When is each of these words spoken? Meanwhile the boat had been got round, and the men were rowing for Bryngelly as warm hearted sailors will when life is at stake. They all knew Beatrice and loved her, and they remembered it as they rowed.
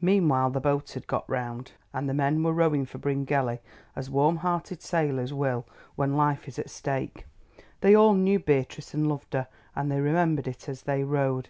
Meanwhile 0.00 0.50
the 0.50 0.60
boat 0.60 0.90
had 0.90 1.04
been 1.04 1.10
got 1.10 1.30
round, 1.30 1.70
and 1.92 2.08
the 2.08 2.14
men 2.14 2.42
were 2.42 2.52
rowing 2.52 2.84
for 2.84 2.98
Bryngelly 2.98 3.60
as 3.94 4.10
warm 4.10 4.38
hearted 4.38 4.82
sailors 4.82 5.32
will 5.32 5.68
when 5.94 6.16
life 6.16 6.48
is 6.48 6.58
at 6.58 6.68
stake. 6.68 7.28
They 7.80 7.94
all 7.94 8.14
knew 8.14 8.40
Beatrice 8.40 8.92
and 8.92 9.06
loved 9.08 9.34
her, 9.34 9.46
and 9.76 9.88
they 9.88 10.00
remembered 10.00 10.48
it 10.48 10.68
as 10.68 10.82
they 10.82 11.04
rowed. 11.04 11.48